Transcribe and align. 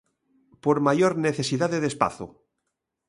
Por 0.63 0.77
maior 0.87 1.13
necesidade 1.27 1.77
de 1.79 1.87
espazo. 1.93 2.25